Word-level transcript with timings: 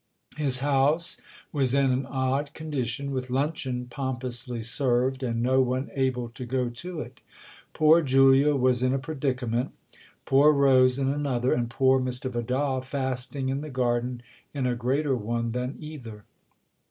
His 0.35 0.61
house 0.65 1.17
was 1.51 1.75
in 1.75 1.91
an 1.91 2.07
odd 2.07 2.55
con 2.55 2.71
dition, 2.71 3.09
with 3.11 3.29
luncheon 3.29 3.85
pompously 3.85 4.59
served 4.63 5.21
and 5.21 5.43
no 5.43 5.61
one 5.61 5.91
able 5.93 6.29
to 6.29 6.43
go 6.43 6.69
to 6.69 7.01
it. 7.01 7.19
Poor 7.73 8.01
Julia 8.01 8.55
was 8.55 8.81
in 8.81 8.93
a 8.93 8.97
predicament, 8.97 9.73
poor 10.25 10.53
Rose 10.53 10.97
in 10.97 11.07
another, 11.09 11.53
and 11.53 11.69
poor 11.69 11.99
Mr. 11.99 12.31
Vidal, 12.31 12.81
fasting 12.81 13.49
in 13.49 13.61
the 13.61 13.69
garden, 13.69 14.23
in 14.55 14.65
a 14.65 14.73
greater 14.75 15.15
one 15.15 15.51
than 15.51 15.75
either. 15.79 16.23